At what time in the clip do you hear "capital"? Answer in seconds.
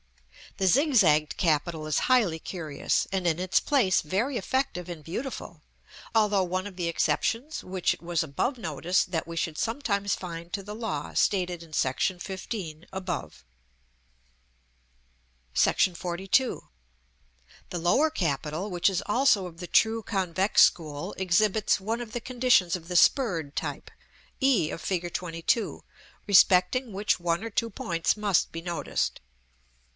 1.37-1.87, 18.09-18.69